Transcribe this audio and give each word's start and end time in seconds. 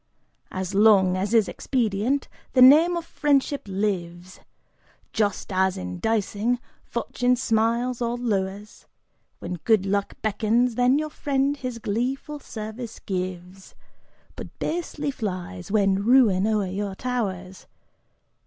As 0.49 0.73
long 0.73 1.15
as 1.15 1.31
is 1.31 1.47
expedient, 1.47 2.27
the 2.53 2.61
name 2.63 2.97
of 2.97 3.05
friendship 3.05 3.61
lives, 3.67 4.39
Just 5.13 5.53
as 5.53 5.77
in 5.77 5.99
dicing, 5.99 6.57
Fortune 6.83 7.35
smiles 7.35 8.01
or 8.01 8.17
lowers; 8.17 8.87
When 9.37 9.57
good 9.63 9.85
luck 9.85 10.15
beckons, 10.23 10.73
then 10.73 10.97
your 10.97 11.11
friend 11.11 11.55
his 11.55 11.77
gleeful 11.77 12.39
service 12.39 12.97
gives 12.97 13.75
But 14.35 14.57
basely 14.57 15.11
flies 15.11 15.71
when 15.71 16.03
ruin 16.03 16.47
o'er 16.47 16.65
you 16.65 16.95
towers. 16.95 17.67